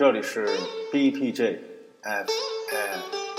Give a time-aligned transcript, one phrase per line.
[0.00, 0.46] 这里是
[0.90, 1.60] B T J
[2.02, 3.29] FM。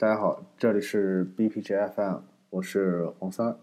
[0.00, 3.54] 大家好，这里是 BPG FM，我是黄三。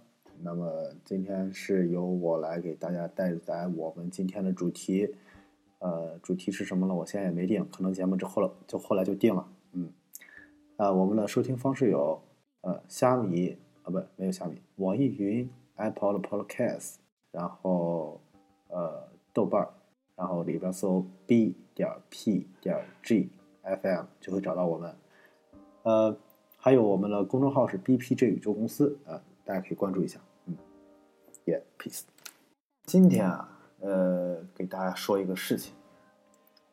[0.43, 5.15] 那么今天是由我来给大家带来我们今天的主题。
[5.79, 6.93] 呃，主题是什么呢？
[6.93, 9.47] 我现在也没定，可能节目之后了，就后来就定了。
[9.71, 9.91] 嗯，
[10.75, 12.21] 啊，我们的收听方式有
[12.61, 16.97] 呃虾米啊，不，没有虾米，网易云、Apple Podcast，
[17.31, 18.21] 然后
[18.67, 19.67] 呃豆瓣，
[20.15, 23.31] 然后里边搜 B 点 P 点 G
[23.63, 24.93] FM 就会找到我们。
[25.81, 26.15] 呃。
[26.67, 30.19] 还有我们的公众号是 BPG 宇宙公司啊，大家可以关注一下。
[30.47, 30.57] 嗯
[31.45, 32.01] ，Yeah，peace。
[32.83, 35.73] 今天啊，呃，给大家说一个事情，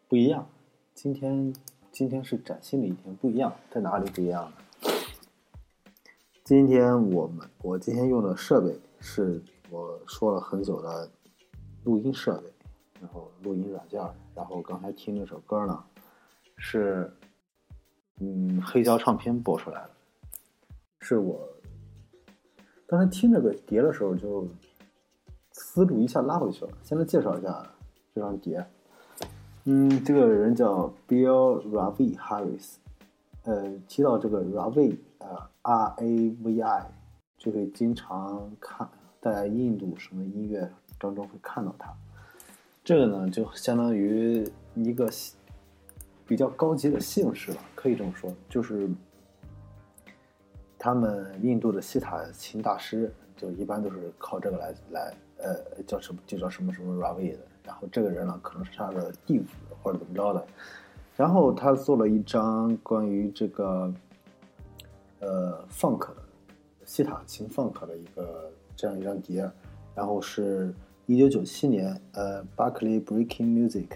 [0.08, 0.48] 不一样。
[0.94, 1.54] 今天，
[1.92, 4.90] 今天是崭新的一天，不一样，在哪里不一样呢？
[6.42, 9.40] 今天我们，我今天用的设备是
[9.70, 11.08] 我说了很久的
[11.84, 12.52] 录音设备，
[13.00, 14.02] 然后录音软件，
[14.34, 15.84] 然后刚才听那首歌呢，
[16.56, 17.16] 是。
[18.20, 19.90] 嗯，黑胶唱片播出来了，
[21.00, 21.48] 是我
[22.86, 24.46] 刚才听这个碟的时候就
[25.50, 26.70] 思路一下拉回去了。
[26.84, 27.66] 现在介绍一下
[28.14, 28.64] 这张碟，
[29.64, 32.74] 嗯，这个人叫 Bill Ravi Harris，
[33.42, 36.92] 呃，提到这个 Ravi，呃，R A V I，
[37.36, 38.88] 就会经常看
[39.20, 40.70] 在印度什么音乐
[41.00, 41.92] 当中会看到他。
[42.84, 45.10] 这个呢，就相当于一个。
[46.26, 48.88] 比较高级的姓氏吧，可以这么说，就是
[50.78, 57.38] 他们印度的西塔琴大师，就一般都是靠这个来来，呃，叫什么就叫什么什么 Ravi 的。
[57.64, 59.46] 然后这个人呢，可能是他的弟子
[59.82, 60.46] 或者怎么着的。
[61.16, 63.92] 然后他做了一张关于这个，
[65.20, 66.16] 呃，funk 的
[66.84, 69.50] 西塔琴 funk 的一个这样一张碟，
[69.94, 70.74] 然后是
[71.06, 73.88] 一九九七年，呃 Buckley Breaking Music，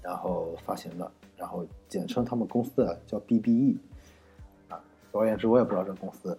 [0.00, 1.10] 然后发行的。
[1.42, 3.76] 然后简称他们公司的叫 BBE，
[4.68, 4.78] 啊，
[5.10, 6.38] 总而言之，我也不知道这个公司。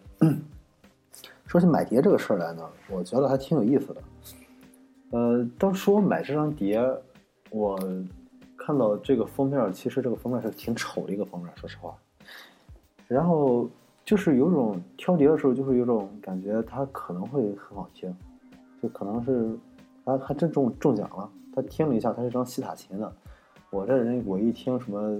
[1.45, 4.01] 说起买碟这个事儿来呢，我觉得还挺有意思的。
[5.11, 6.81] 呃，当初我买这张碟，
[7.49, 7.77] 我
[8.55, 11.93] 看到这个封面，其实这个封面是挺丑的一个封面，说实话。
[13.09, 13.69] 然后
[14.05, 18.15] 就是有种挑碟的时候，就是有种感觉，它可能会很好听，
[18.81, 19.53] 就可能是
[20.05, 21.29] 还还真中中奖了。
[21.53, 23.13] 他听了一下，他是张西塔琴的。
[23.73, 25.19] 我这人我一听什么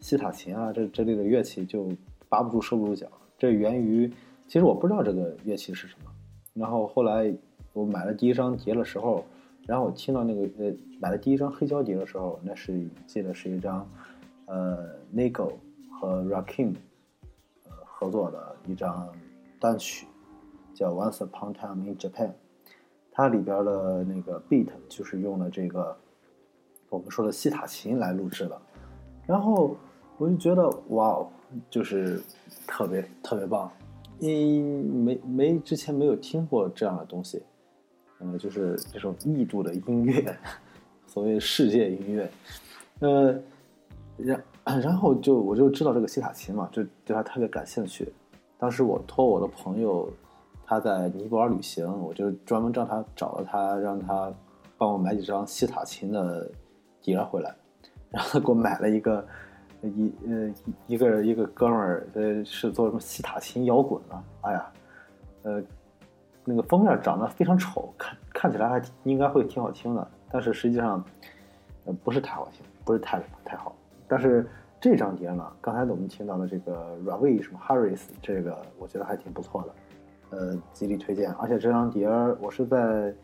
[0.00, 1.88] 西塔琴啊，这这类的乐器就
[2.28, 3.06] 扒不住收不住脚。
[3.38, 4.06] 这源于
[4.46, 6.10] 其实我不知道这个乐器是什么。
[6.52, 7.34] 然后后来
[7.72, 9.24] 我买了第一张碟的时候，
[9.66, 10.70] 然后我听到那个呃
[11.00, 13.88] 买了第一张黑胶碟的时候，那是记得是一张
[14.44, 15.52] 呃 Nigo
[15.98, 16.74] 和 Rakim
[17.64, 19.08] 呃合作的一张
[19.58, 20.06] 单曲，
[20.74, 22.30] 叫 Once Upon a Time in Japan。
[23.10, 25.96] 它里边的那个 beat 就是用了这个
[26.90, 28.60] 我们说的西塔琴来录制的。
[29.26, 29.76] 然后
[30.18, 31.26] 我就觉得哇，
[31.68, 32.22] 就是
[32.66, 33.70] 特别特别棒。
[34.18, 34.64] 因
[35.04, 37.42] 没没之前没有听过这样的东西，
[38.18, 40.34] 嗯，就是这种异度的音乐，
[41.06, 42.30] 所谓世界音乐，
[43.00, 43.38] 呃，
[44.16, 48.10] 然然后就我就知道这个西塔琴嘛，就对它特别感兴趣。
[48.56, 50.08] 当时我托我的朋友，
[50.64, 54.32] 他在尼泊尔旅行，我就专门让他找了他，让他
[54.78, 56.50] 帮我买几张西塔琴的
[57.06, 57.54] 碟回来，
[58.10, 59.24] 然后他给我买了一个。
[59.82, 60.52] 一呃
[60.88, 64.72] 一个一个哥们儿呃是做什么西塔琴摇滚的，哎呀，
[65.42, 65.62] 呃
[66.44, 71.04] 那个封面长得非常丑，看看起来还应该会挺好听的，但是实际上
[71.84, 73.76] 呃不是太好听，不是太太好。
[74.08, 74.48] 但是
[74.80, 81.30] 这张碟呢，刚才我们听到的这个 Ravi 什么 Harris 这个，我觉得还挺不错的，呃极力推荐。
[81.34, 82.08] 而且这张碟
[82.40, 83.14] 我是在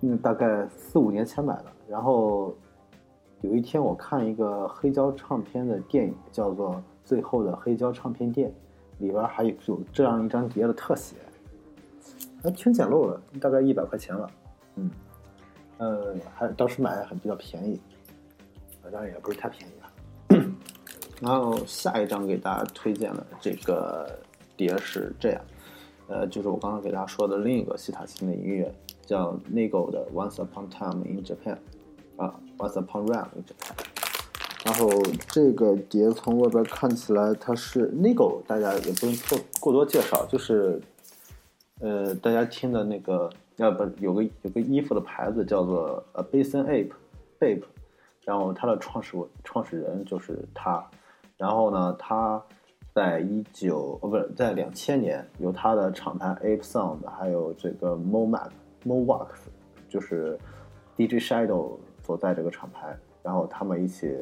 [0.00, 2.54] 嗯大概四五年前买的，然后。
[3.42, 6.74] 有一天，我看一个黑胶唱片的电影，叫做
[7.06, 8.50] 《最后的黑胶唱片店》，
[9.02, 11.16] 里边还有有这样一张碟的特写，
[12.42, 14.30] 还挺简陋的，大概一百块钱了。
[14.74, 14.90] 嗯，
[15.78, 17.80] 呃，还当时买还比较便宜，
[18.92, 20.46] 当然也不是太便宜了。
[21.22, 24.18] 然后下一张给大家推荐的这个
[24.54, 25.40] 碟是这样，
[26.08, 28.70] 呃，就是我刚刚给大家说的另一个西塔琴的音乐，
[29.06, 31.54] 叫 Nigo 的《Once Upon Time in Japan》。
[32.20, 33.44] 啊，Once Upon a Time，
[34.62, 34.90] 然后
[35.28, 40.78] 这个碟从外边看起来它是 Nigo，大家也不用过过多介绍，就是
[41.80, 47.62] 呃，大家听的那个要不有个有个衣服的牌子叫做 A Basin Ape，Ape，
[48.26, 50.86] 然后它的创始创始人就是他，
[51.38, 52.42] 然后呢，他
[52.94, 58.50] 在一九哦不是在两千年由他的厂牌 Ape Sound，还有这个 Mo Mac
[58.84, 59.28] Mo Wax，
[59.88, 60.38] 就是
[60.98, 61.78] DJ Shadow。
[62.10, 62.92] 所在这个厂牌，
[63.22, 64.12] 然后他们一起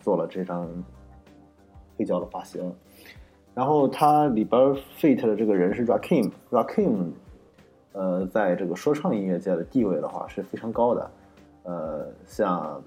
[0.00, 0.66] 做了这张
[1.94, 2.72] 黑胶的发行。
[3.54, 4.58] 然后它里边
[4.98, 7.10] fit 的这个人是 Rakim，Rakim，
[7.92, 11.10] 呃，在这个说唱音乐界的地位的话是非常高的。
[11.64, 12.82] 呃，像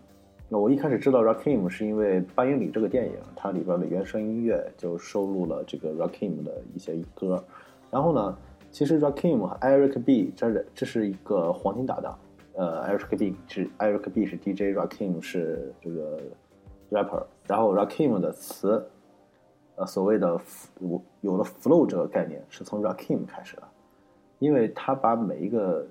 [0.49, 7.43] 那我一开始知道 Rakim 是因为《八英里》这个电影，它里边的原声音乐就收录了这个 Rakim 的一些歌。
[7.91, 8.35] 然后呢，
[8.71, 12.17] 其实 Rakim 和 Eric B 这是这是一个黄金搭档。
[12.53, 16.19] 呃，Eric B 是 Eric B 是 DJ，Rakim 是这个
[16.91, 18.85] rapper，然后 Rakim 的词，
[19.75, 20.37] 呃，所谓的
[20.81, 23.63] 有有了 flow 这个概念是从 Rakim 开始的，
[24.39, 25.87] 因为他把每一个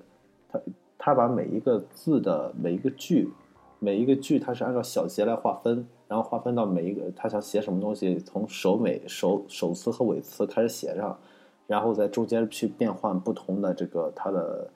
[0.47, 0.61] 他
[0.99, 3.33] 他把每一个字的每一个句，
[3.79, 11.17] 每一个句他是按照小节来划分，然后划分到每一个他想写什么东西，从首尾首首词和尾词开始写上，
[11.65, 14.69] 然后在中间去变换不同的这个他的。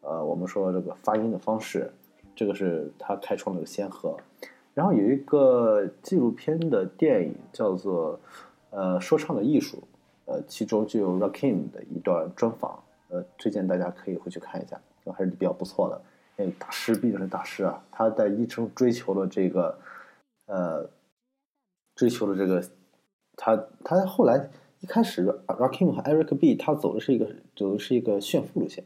[0.00, 1.92] 呃，我们说这个发音的方式，
[2.34, 4.16] 这个是他开创了个先河。
[4.72, 8.14] 然后有一个纪录片的电影叫做
[8.70, 9.78] 《呃说唱的艺术》，
[10.32, 14.80] 呃，其中就有 Rakim 的一段专访，呃，推荐大家可以回去看一下，
[15.12, 16.00] 还是比较不错的。
[16.38, 19.78] 因为大师毕竟是大师啊，他在一生追求了这个，
[20.46, 20.88] 呃，
[21.96, 22.64] 追求了这个，
[23.36, 28.84] 他他后来一开始 Rakim 和 Eric B 他走的是一个走的是一个炫富路线。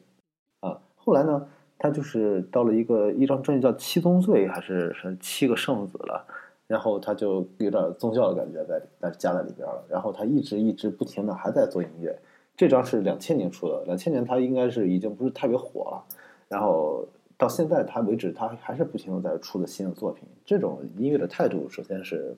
[1.05, 1.47] 后来呢，
[1.79, 6.27] 他就是到了一个一张专辑叫《七宗罪》还是什么七个圣子了，
[6.67, 9.85] 然后他就有点宗教的感觉在在加在里边了。
[9.89, 12.19] 然后他一直一直不停的还在做音乐。
[12.57, 16.05] 这张是两千年出的，两千年他应该是已经不是特别火了。
[16.49, 17.07] 然后
[17.37, 20.27] 到现在他为止，他还是不停的在出的新的作品。
[20.47, 22.35] 这种音乐的态度，首先是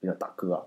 [0.00, 0.66] 比较大哥。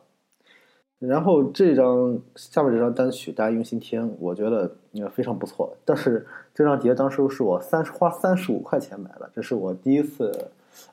[1.02, 5.76] 然后这张下面这张单曲大家用心听，我觉得也非常不错。
[5.84, 10.32] 但是这张碟当时是我三十花三十五块钱买的，这是我第一次，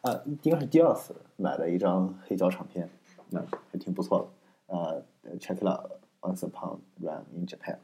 [0.01, 2.89] 啊，应该是第二次买的一张黑胶唱片，
[3.29, 3.39] 那
[3.71, 4.19] 还挺不错
[4.67, 4.75] 的。
[4.75, 5.03] 呃
[5.39, 5.91] ，Check it out,
[6.23, 7.77] Once upon run in Japan。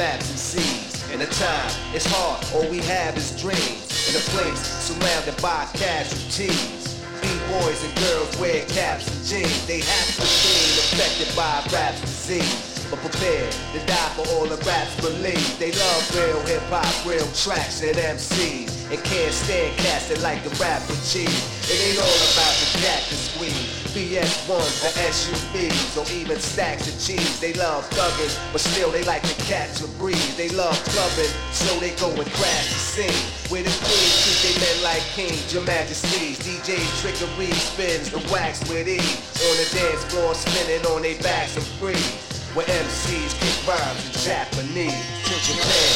[0.00, 1.04] Maps and seas.
[1.12, 3.84] And the time, it's hard, all we have is dreams.
[4.08, 6.96] In a place surrounded by casualties.
[7.20, 9.66] B-boys and girls wear caps and jeans.
[9.66, 14.56] They have to be affected by rap's disease but prepared to die for all the
[14.64, 15.58] raps believe.
[15.60, 20.50] They love real hip hop, real tracks and MCs, and can't stand casting like the
[20.56, 21.44] rapper cheese.
[21.68, 23.79] It ain't all about the cactus squeeze.
[23.90, 27.40] BS1s, the SUVs, or even stacks of cheese.
[27.40, 30.36] They love thugging, but still they like to catch a breeze.
[30.36, 33.22] They love clubbing, so they go and crash the scene.
[33.50, 36.38] Where the queens treat they men like kings, your majesties.
[36.38, 39.18] DJ trickery spins the wax with ease.
[39.42, 44.12] On the dance floor, spinning on their backs and free where MCs kick rhymes in
[44.26, 45.06] Japanese.
[45.26, 45.90] To Japan,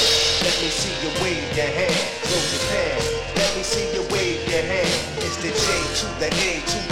[0.46, 1.98] let me see you wave your hand.
[2.22, 2.98] Go Japan,
[3.34, 4.94] let me see you wave your hand.
[5.18, 5.66] It's the J
[5.98, 6.83] to the A to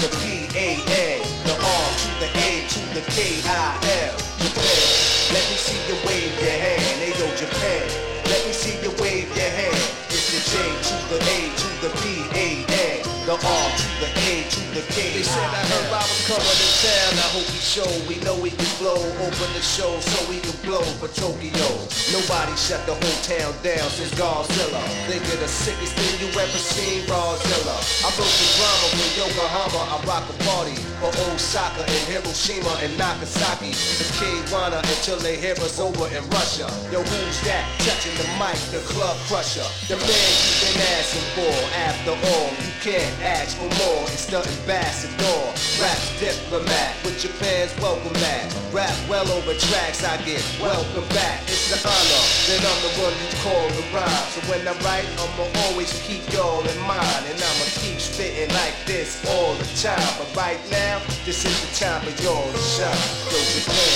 [3.11, 4.17] K I L.
[4.39, 6.83] Japan, let me see you wave your hand.
[7.03, 7.83] Hey yo Japan,
[8.27, 9.81] let me see you wave your hand.
[10.13, 12.03] It's the J to the A to the P
[12.37, 15.19] A N, the R to the A to the K.
[15.19, 17.13] They said I heard I was coming to town.
[17.19, 17.91] I hope we show.
[18.07, 18.99] We know we can blow.
[18.99, 21.69] Open the show so we can blow for Tokyo.
[22.15, 24.83] Nobody shut the whole town down since Godzilla.
[25.11, 27.77] Think of the sickest thing you ever seen, Rawzilla.
[28.07, 29.81] I broke the drama from Yokohama.
[29.91, 33.75] I rock a party for Osaka and Hiroshima and Nagasaki.
[33.99, 36.71] The K-Wana until they hear us over in Russia.
[36.91, 37.67] Yo, who's that?
[37.83, 39.67] Touching the mic, the club crusher.
[39.91, 41.55] The man you've been asking for.
[41.91, 44.03] After all, you can't ask for more.
[44.15, 45.39] It's the ambassador.
[45.83, 48.47] Rap's diplomat with Japan's welcome mat.
[48.73, 51.41] Rap well over tracks, I get welcome back.
[51.47, 54.27] It's the honor, then I'm the one you call the rhyme.
[54.35, 57.23] So when I write, I'ma always keep y'all in mind.
[57.31, 60.03] And I'ma keep spitting like this all the time.
[60.19, 63.07] But right now, this is the time for y'all to shine.
[63.31, 63.95] Yo, Japan,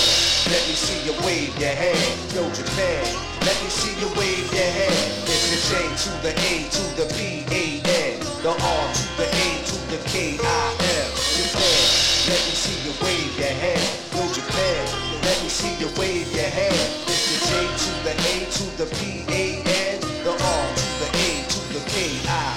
[0.49, 2.15] let me see you wave your hand.
[2.33, 3.03] Yo, Japan,
[3.43, 5.11] let me see you wave your hand.
[5.27, 9.27] It's the J to the A to the B A N, the R to the
[9.27, 11.11] A to the K I L.
[11.35, 11.79] Japan,
[12.31, 13.86] let me see you wave your hand.
[15.87, 16.73] You wave your hand.
[17.07, 21.09] It's the J to the A to the P A N, the R to the
[21.13, 22.56] A to the K I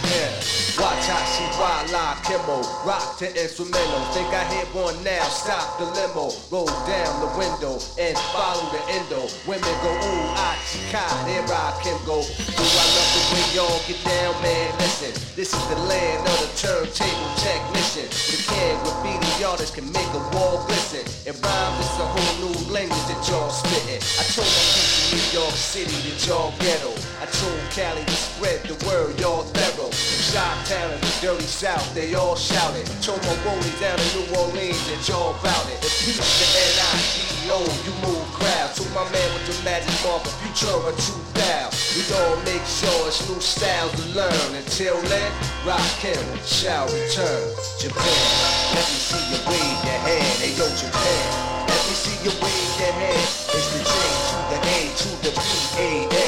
[2.24, 4.00] Kimbo, rock to instrumental.
[4.12, 6.32] Think I hit one now, stop the limo.
[6.50, 9.28] Roll down the window and follow the endo.
[9.46, 12.22] Women go, ooh, ah, chika, there I can go.
[12.22, 14.68] Do I love the way y'all get down, man?
[14.78, 18.08] Listen, this is the land of the turntable technician.
[18.10, 21.04] The can graffiti artist can make a wall glisten.
[21.26, 24.02] And rhyme is a whole new language that y'all spitting.
[24.18, 26.92] I told my people New York City that y'all ghetto.
[27.22, 29.90] I told Cali to spread the word, y'all thorough.
[30.30, 32.86] Shot and the dirty south, they all shouted.
[33.02, 35.82] Told my rollies down in New Orleans that y'all bout it.
[35.82, 38.70] And peace to N-I-G-O, you move crowd.
[38.78, 41.74] Told my man with the magic mark of Futura 2000.
[41.98, 44.54] We all make sure it's new styles to learn.
[44.54, 45.34] Until then,
[45.66, 47.50] rock him shall return.
[47.82, 48.22] Japan,
[48.70, 50.30] let me see you wave your hand.
[50.38, 51.26] Hey yo, Japan,
[51.66, 53.26] let me see you wave your hand.
[53.50, 53.94] It's the J
[54.30, 56.19] to the A to the P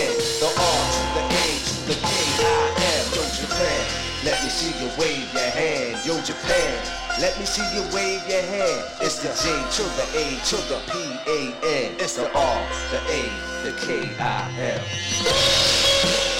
[4.83, 6.05] you wave your hand.
[6.05, 6.75] Yo, Japan,
[7.21, 8.85] let me see you wave your hand.
[9.01, 10.99] It's the J to the A to the P
[11.31, 11.55] A
[11.87, 11.95] N.
[12.01, 13.23] It's the R, the A,
[13.63, 16.32] the K I M.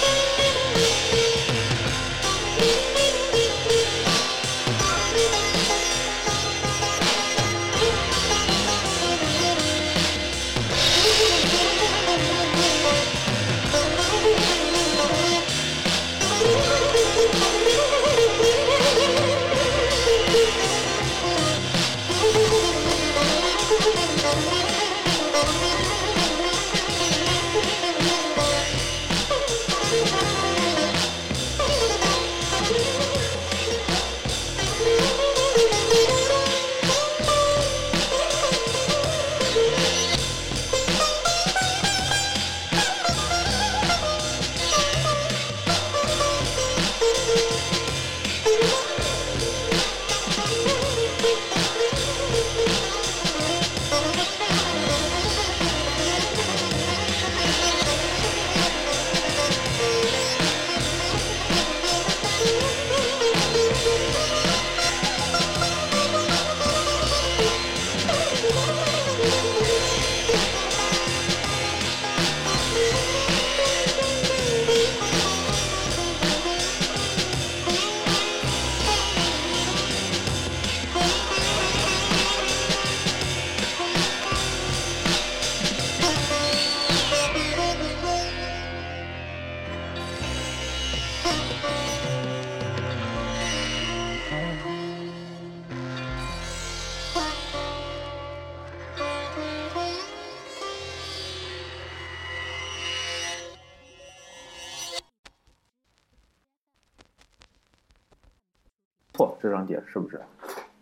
[109.87, 110.19] 是不是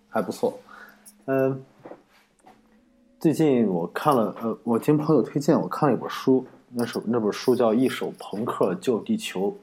[0.09, 0.57] 还不错？
[1.25, 1.63] 嗯，
[3.19, 9.55] 最近我看了，呃，我听朋友推荐，我看了一本书，那首那本书叫《一首朋克救地球》。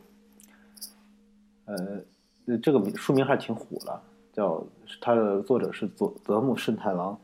[2.46, 4.00] 呃，这个名书名还挺火的，
[4.32, 4.64] 叫
[5.00, 7.18] 它的作者是佐泽木慎太郎。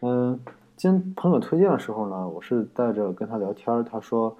[0.00, 0.40] 嗯，
[0.76, 4.36] 经朋友推荐的时候呢，我是带着跟他聊天，他说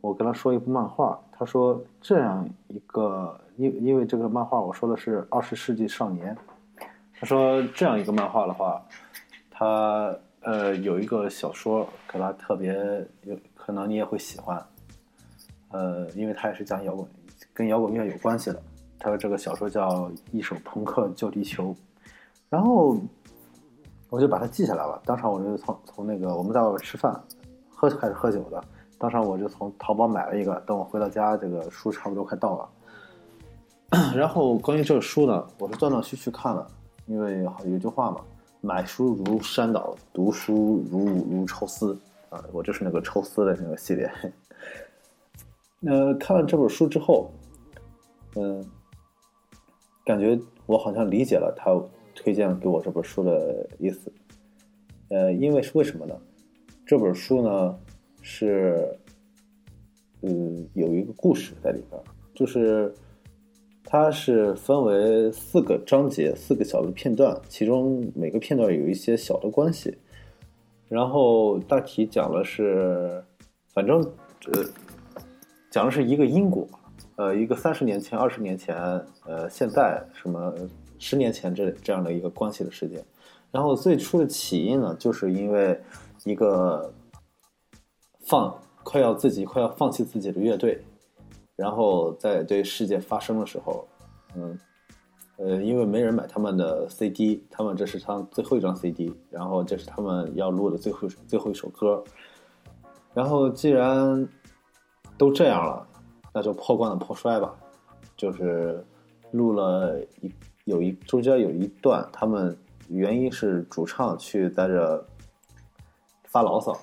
[0.00, 6.36] 我跟他说一部漫画，他说这样一个，因因为这个漫画我说的是二十世纪少年，
[7.18, 8.82] 他说这样一个漫画的话，
[9.50, 12.74] 他呃有一个小说给他特别
[13.22, 14.64] 有可能你也会喜欢，
[15.70, 17.06] 呃，因为他也是讲摇滚，
[17.52, 18.62] 跟摇滚乐有关系的。
[18.98, 19.88] 他说这个小说叫
[20.30, 21.70] 《一首朋克救地球》，
[22.48, 22.96] 然后
[24.08, 25.00] 我就把它记下来了。
[25.04, 27.20] 当场我就从从那个我们在外面吃饭，
[27.68, 28.62] 喝开始喝酒的，
[28.98, 30.54] 当场我就从淘宝买了一个。
[30.66, 32.68] 等我回到家，这个书差不多快到了。
[34.16, 36.66] 然后关于这个书呢，我是断断续续看了，
[37.06, 38.24] 因为有句话嘛
[38.62, 41.94] ，“买书如山倒，读书如如抽丝”，
[42.30, 44.10] 啊，我就是那个抽丝的那个系列。
[45.78, 47.30] 那看完这本书之后，
[48.36, 48.64] 嗯，
[50.06, 51.70] 感觉我好像理解了他
[52.14, 54.10] 推荐给我这本书的意思。
[55.10, 56.16] 呃，因为是为什么呢？
[56.86, 57.78] 这本书呢
[58.22, 58.98] 是，
[60.22, 62.02] 嗯，有一个故事在里边，
[62.34, 62.94] 就是
[63.92, 69.94] 它是分为四个章节，四个小的片段，其中每个片段有一些小的关系，
[70.88, 73.22] 然后大体讲的是，
[73.74, 74.00] 反正
[74.46, 74.64] 呃，
[75.70, 76.66] 讲的是一个因果，
[77.16, 78.74] 呃，一个三十年前、二十年前，
[79.26, 80.54] 呃，现在什么
[80.98, 83.04] 十年前这这样的一个关系的事件。
[83.50, 85.78] 然后最初的起因呢，就是因为
[86.24, 86.90] 一个
[88.20, 90.82] 放快要自己快要放弃自己的乐队，
[91.56, 93.86] 然后在对世界发声的时候，
[94.34, 94.58] 嗯，
[95.36, 102.02] 呃，因为没人买他们的 CD，他们这是他最后一张 CD，然后这是他们要录的最后最后一首歌，
[103.14, 104.28] 然后既然
[105.16, 105.86] 都这样了，
[106.32, 107.54] 那就破罐子破摔吧，
[108.16, 108.84] 就是
[109.30, 110.32] 录了一
[110.64, 112.56] 有一中间有一段他们。
[112.88, 115.06] 原因是主唱去在这
[116.24, 116.76] 发牢骚，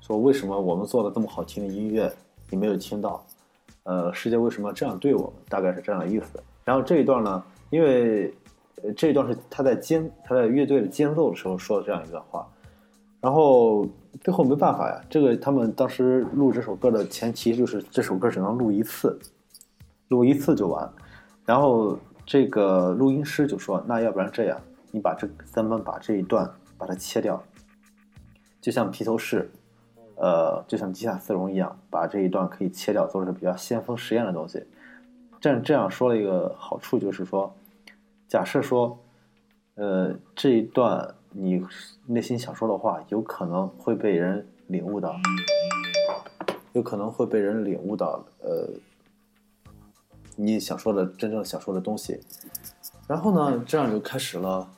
[0.00, 2.10] 说为什么我们做的这么好听的音乐
[2.48, 3.22] 你没有听到？
[3.84, 5.32] 呃，世界为什么这样对我们？
[5.48, 6.42] 大概是这样的意思。
[6.64, 8.34] 然后这一段呢，因为
[8.96, 12.46] 这一段是他在间他在乐队的间奏的时候说的这样一段话。
[13.20, 13.86] 然后
[14.20, 19.18] 最后没办法呀，这个他们当时录这首歌的前提就是这首歌只能录一次，
[20.08, 20.90] 录一次就完。
[21.46, 24.60] 然后这个录音师就说：“那要不然这样。”
[24.92, 27.42] 你把这咱们把这一段把它切掉，
[28.60, 29.50] 就像披头士，
[30.16, 34.64] 呃，就像地下丝绒一样，把这一段可以切掉，做成比较先锋实验的东西。
[35.40, 37.54] 这这样说了一个好处就是说，
[38.28, 38.98] 假设说，
[39.74, 41.64] 呃，这一段你
[42.06, 45.14] 内心想说的话，有可能会被人领悟到，
[46.72, 48.68] 有可能会被人领悟到，呃，
[50.36, 52.20] 你想说的真正想说的东西。
[53.06, 54.68] 然后呢，这样就开始了。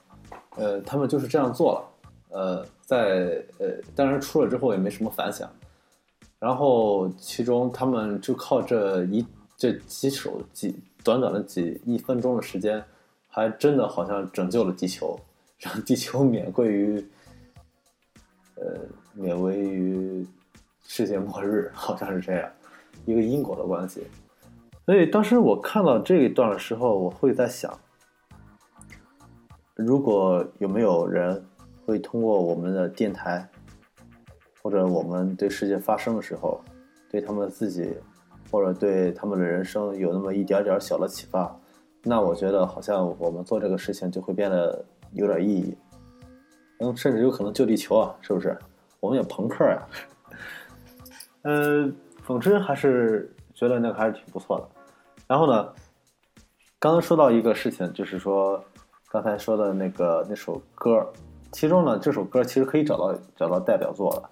[0.56, 1.84] 呃，他们就是这样做了，
[2.30, 5.50] 呃，在呃，当然出了之后也没什么反响，
[6.38, 12.84] 然后其中他们就靠这一这几首几短短的几一分钟的时间，
[13.28, 15.18] 还真的好像拯救了地球，
[15.58, 17.08] 让地球免贵于，
[18.56, 18.80] 呃，
[19.14, 20.26] 免为于
[20.84, 22.50] 世界末日，好像是这样
[23.04, 24.06] 一个因果的关系。
[24.84, 27.76] 所以当时我看到这一段的时候，我会在想。
[29.74, 31.44] 如果有没有人
[31.86, 33.48] 会通过我们的电台，
[34.60, 36.60] 或者我们对世界发声的时候，
[37.08, 37.96] 对他们自己，
[38.50, 41.56] 或者对他们的人生有那么一点点小的启发，
[42.02, 45.78] 那我觉得好像我们做这个事情就会变得有点意义，
[46.80, 48.58] 嗯，甚至有可能救地球啊，是不是？
[48.98, 49.86] 我们也朋克呀，
[51.42, 51.94] 嗯，
[52.26, 54.68] 总之还是觉得那个还是挺不错的。
[55.28, 55.72] 然后呢，
[56.80, 58.60] 刚刚说到一个事情，就是说。
[59.08, 61.10] 刚才说的那个那首歌，
[61.52, 64.30] 其中呢，这首歌其实可以找到找到代表作了。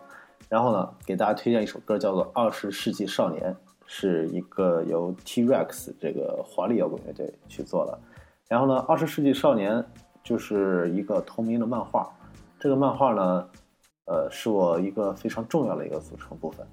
[0.49, 3.53] 然后呢，给大家推荐一首歌，叫做《二十世纪少年》，
[3.87, 7.99] 是一个由 T-Rex 这个华丽摇滚乐队去做的。
[8.47, 9.77] 然后呢，《二十世纪少年》
[10.23, 12.09] 就是一个同名的漫画。
[12.61, 13.49] 这个漫画呢，
[14.05, 16.67] 呃，是我一个非常重要的一个组成部分，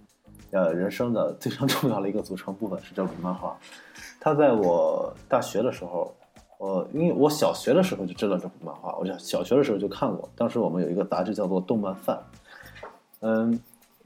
[0.51, 3.57] 呃，人生的非常重要的一个组成部分是这本漫画。
[4.19, 6.13] 它在我大学的时候。
[6.61, 10.29] 呃，因为我小学的时候就知道这部漫画，我小小学的时候就看过。
[10.35, 12.15] 当时我们有一个杂志叫做《动漫范》，
[13.21, 13.59] 嗯，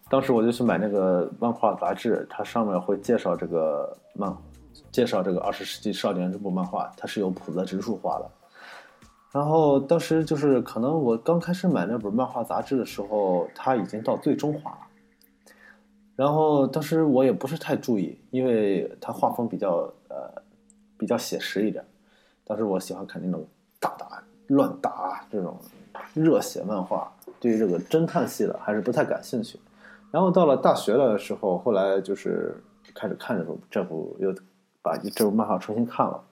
[0.07, 4.33] 当时我就去买那个漫画杂志，它上面会介绍这个漫，
[4.89, 8.31] 介绍这个《二十世纪少年》这部漫画，它是由浦泽直树画的。
[9.33, 14.77] 然后当时就是可能我刚开始买那本漫画杂志的时候，它已经到最终话了。
[16.15, 20.41] 然后当时我也不是太注意，因为它画风比较呃
[20.97, 21.83] 比较写实一点。
[22.45, 23.45] 当时我喜欢看那种
[23.79, 25.57] 大打乱打这种
[26.13, 29.59] 热血漫画，对于这个侦探系的还是不太感兴趣。
[30.11, 32.55] 然后到了大学的时候，后来就是
[32.93, 34.33] 开始看这部这部又
[34.81, 36.23] 把这部漫画重新看了，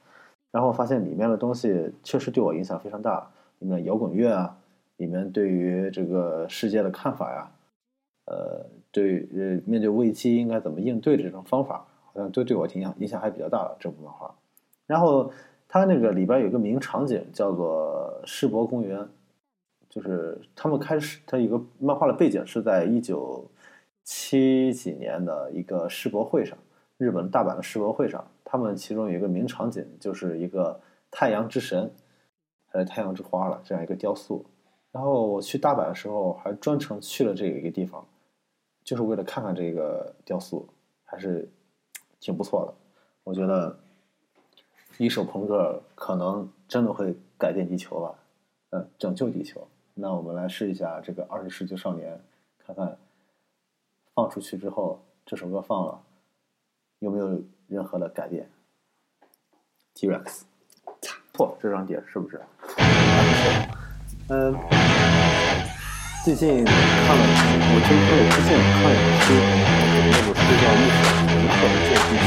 [0.51, 3.29] 然后发现里面的东西确实对我影响非常大。
[3.59, 4.57] 里面摇滚乐啊，
[4.97, 7.49] 里面对于这个世界的看法呀，
[8.25, 14.35] 呃，对呃面对危机应该怎么应对的这种方法，好像都对我影响影响还比较大的这部漫画。
[14.85, 15.31] 然后
[15.73, 19.09] 它那个里边有个名场景叫做世博公园，
[19.89, 23.43] 就是他们开始它一个漫画的背景是在一九
[24.03, 26.55] 七几年的一个世博会上，
[26.97, 31.91] 日本大阪的世博会上，他们其中有一个名场景就是一个太阳之神，
[32.67, 34.45] 还是太阳之花了这样一个雕塑。
[34.91, 38.05] 然后我去大阪的时候还专程去了这一个地方，
[38.83, 40.69] 就是为了看看这个雕塑，
[41.03, 41.49] 还是
[42.19, 42.73] 挺不错的。
[43.23, 43.75] 我觉得
[44.99, 48.13] 一首朋克可能真的会改变地球吧，
[48.69, 49.67] 呃，拯救地球。
[49.95, 52.13] 那我们来试一下这个《二十世纪少年》，
[52.65, 52.95] 看看
[54.13, 55.99] 放出去之后，这首歌放了
[56.99, 58.47] 有没有任何的改变
[59.95, 60.41] ？T-Rex，
[61.33, 62.39] 错，这张碟是不是？
[64.29, 64.55] 嗯，
[66.23, 66.73] 最近看
[67.17, 67.23] 了，
[67.73, 69.33] 我听朋友推荐看了一本书，
[70.11, 71.51] 那本书叫《历史朋克
[71.81, 72.21] 救地球》。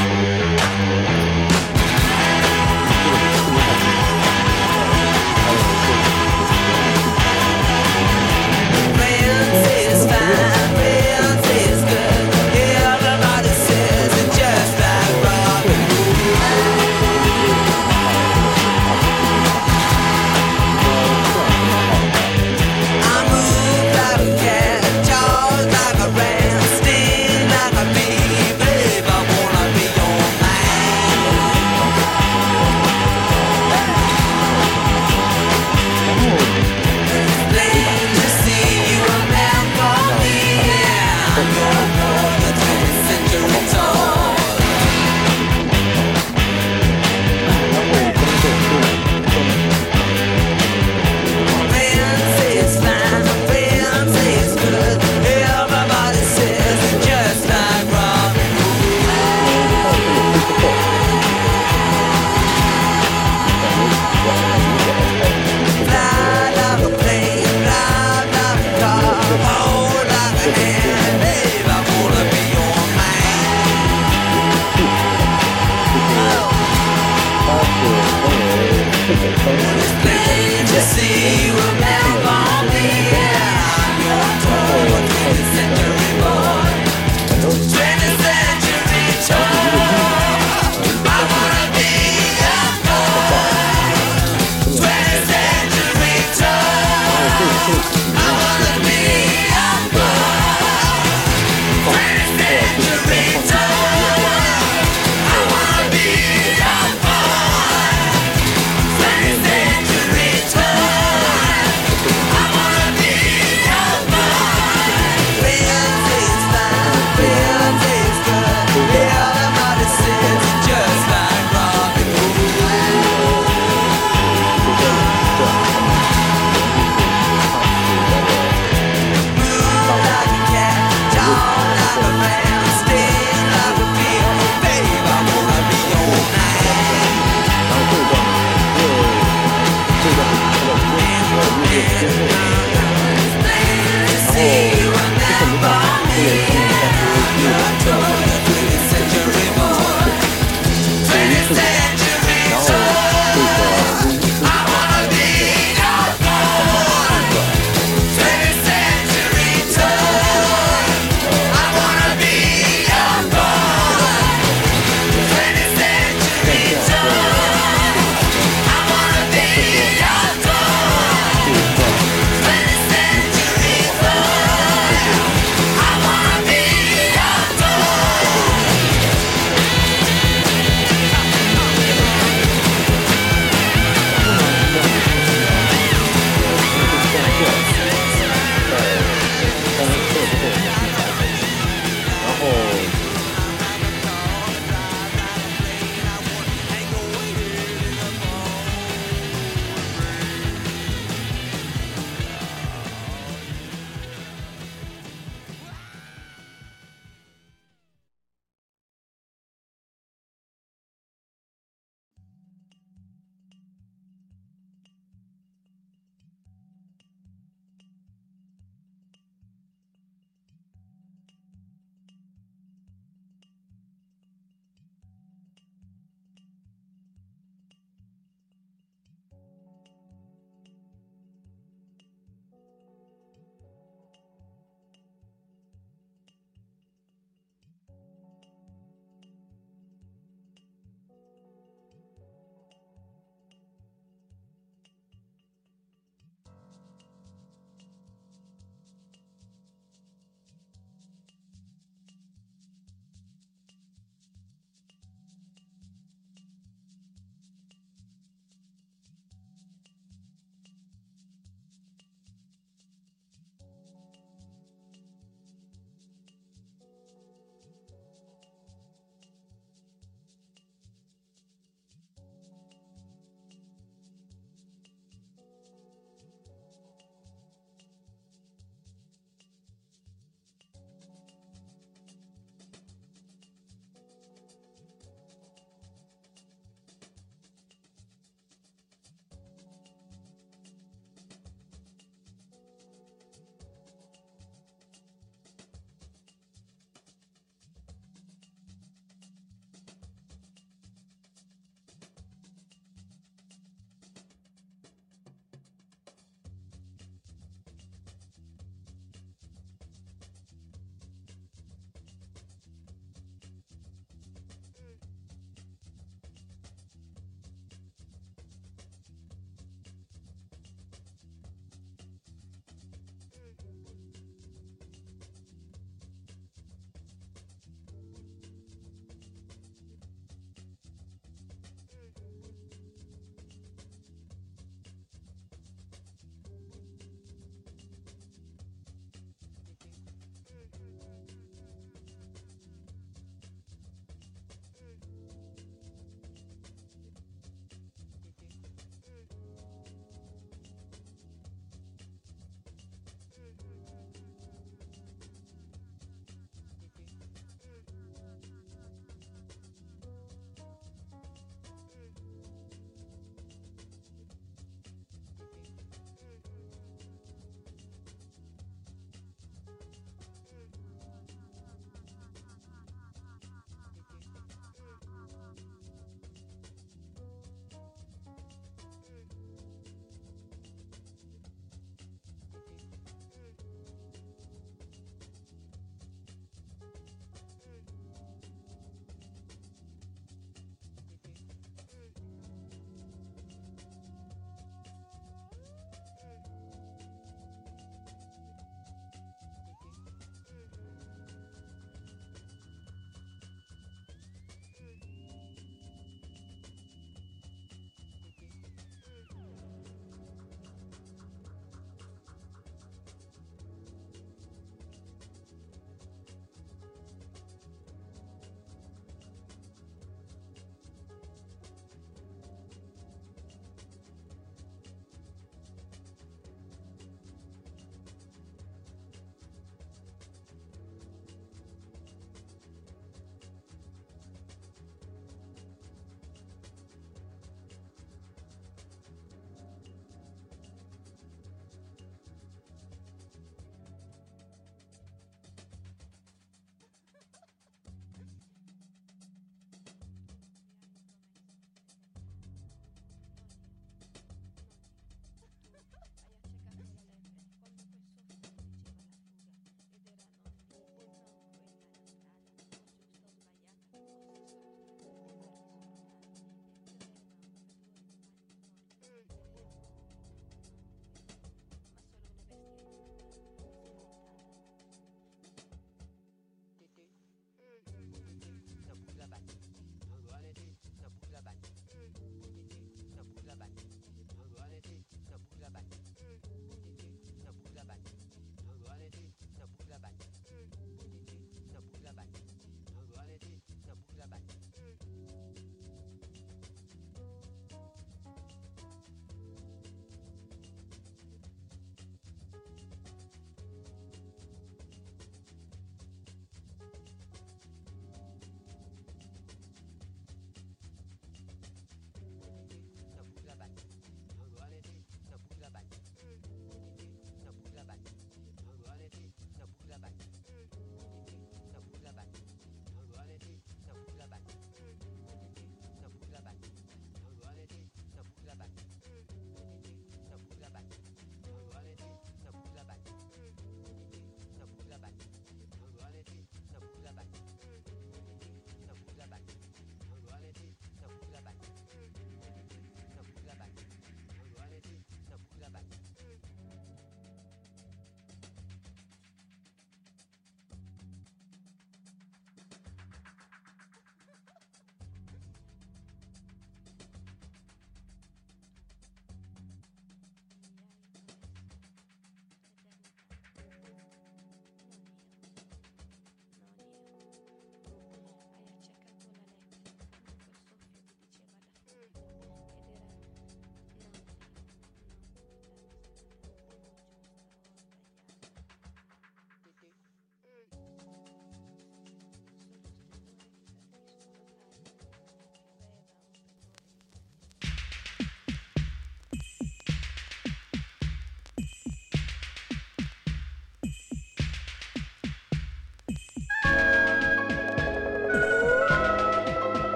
[80.05, 83.26] you see what love on me.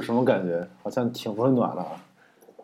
[0.00, 0.66] 什么感觉？
[0.82, 1.84] 好像挺温暖的。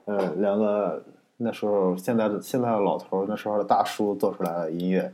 [0.07, 1.03] 呃，两个
[1.37, 5.13] 那时候现在的现在的老头，那时候的大叔做出来的音乐，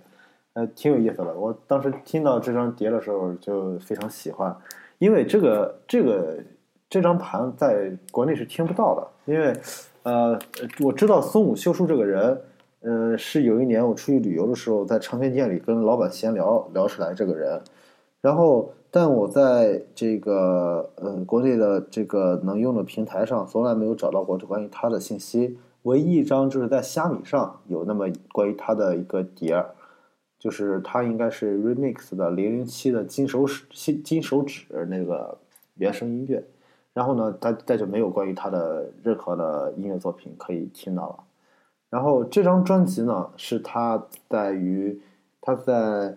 [0.52, 1.34] 呃，挺有意思的。
[1.34, 4.54] 我当时听到这张碟的时候就非常喜欢，
[4.98, 6.36] 因为这个这个
[6.90, 9.52] 这张盘在国内是听不到的，因为
[10.02, 10.38] 呃，
[10.80, 12.40] 我知道松武修书这个人，
[12.80, 17.60] 呃，是有一年我出去旅游的时候，在唱片店里跟老板闲聊聊出来这个人，
[18.20, 25.58] 然后，但我在这个呃国内的这个能用的平台上，从来没有找到过这关于他的信息。
[25.84, 29.74] 唯一一张就是在虾米上有那么关于他的一个碟儿，
[30.38, 35.38] 就是他应该是 remix 的零零七的金手指金金手指那个
[35.76, 36.44] 原声音乐。
[36.92, 41.16] 然后呢，他再就没有关于他的任何的音乐作品可以听到了。
[41.88, 45.00] 然后这张专辑呢，是他在于
[45.40, 46.14] 他在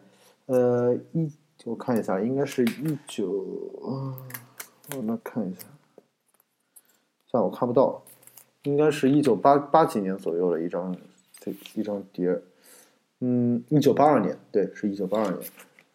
[0.48, 1.32] 呃一
[1.66, 3.28] 我看一下，应该是一九，
[3.82, 4.16] 我
[5.08, 5.66] 来看一下，
[7.26, 8.04] 算了，我看不到，
[8.62, 10.96] 应该是一九八八几年左右的一张
[11.40, 12.40] 这一张碟，
[13.20, 15.40] 嗯，一九八二年，对，是一九八二年，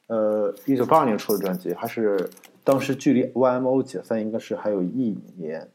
[0.08, 2.28] 呃，一九八二年出的专辑，还是
[2.64, 5.70] 当时距离 YMO 解散应该是还有一年，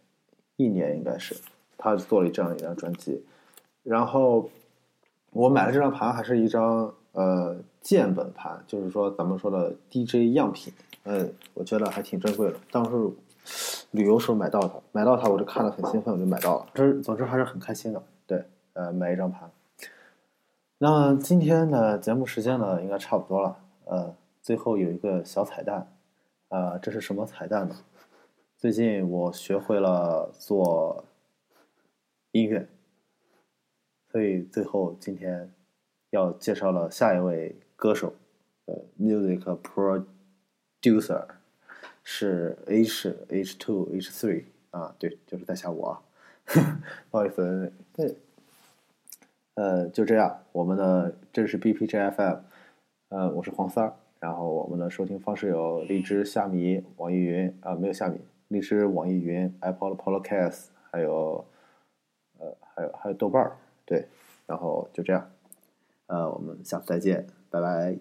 [0.58, 1.34] 一年应该是
[1.78, 3.24] 他做了这样一张专辑，
[3.82, 4.50] 然后
[5.32, 7.56] 我买的这张盘还是一张呃
[7.86, 10.74] 键本盘，就是说咱们说的 DJ 样品，
[11.04, 12.58] 嗯，我觉得还挺珍贵的。
[12.72, 13.14] 当时
[13.92, 16.68] 旅游时候买到它，买到它我就看了很兴奋，我就买到了。
[16.74, 19.52] 这总之还是很开心的，对，呃，买一张盘。
[20.80, 23.56] 那今天的节目时间呢，应该差不多了。
[23.84, 25.88] 呃，最后有一个小彩蛋，
[26.50, 27.76] 呃，这是什么彩蛋呢？
[28.58, 31.06] 最近我学会了做
[32.32, 32.68] 音乐，
[34.12, 35.54] 所以最后今天
[36.10, 38.14] 要介绍了下一位歌手，
[38.66, 41.26] 呃，music producer
[42.04, 46.02] 是 H H two H three 啊，对，就是在下我啊，
[47.12, 48.16] 不好意思，对，
[49.56, 52.38] 呃，就这样，我们的这是 BPJ FM，
[53.10, 61.46] 呃，我是黄三儿，然后我们的收听方式有荔枝、虾米、网易云啊、没有虾米，荔枝、网易云、Apple Podcast，还有
[62.40, 64.08] 呃，还有还有豆瓣儿，对，
[64.46, 65.30] 然后就这样，
[66.08, 68.00] 呃，我们下次再见，拜拜。